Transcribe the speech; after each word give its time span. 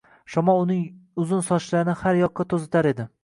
Shamol 0.35 0.61
uning 0.61 0.81
uzun 1.25 1.45
sochlarini 1.51 1.95
har 2.01 2.19
yoqqa 2.23 2.49
to‘zitar 2.55 2.93
edi 2.93 3.07